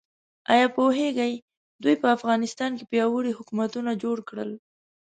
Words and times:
ایا 0.53 0.67
پوهیږئ 0.75 1.33
دوی 1.83 1.95
په 2.01 2.07
افغانستان 2.17 2.71
کې 2.77 2.89
پیاوړي 2.91 3.31
حکومتونه 3.39 3.91
جوړ 4.03 4.17
کړل؟ 4.29 4.51